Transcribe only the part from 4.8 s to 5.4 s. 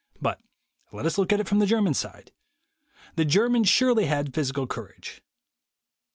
age.